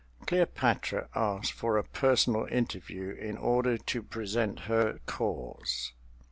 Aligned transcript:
Cleopatra 0.25 1.09
asked 1.13 1.53
for 1.53 1.77
a 1.77 1.83
personal 1.83 2.47
interview, 2.49 3.11
in 3.11 3.37
order 3.37 3.77
to 3.77 4.01
present 4.01 4.61
her 4.61 4.99
cause. 5.05 5.93